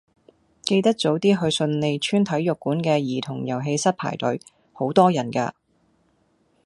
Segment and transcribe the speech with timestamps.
[0.63, 4.41] 記得早啲去順利邨體育館嘅兒童遊戲室排隊，
[4.73, 5.51] 好多人㗎。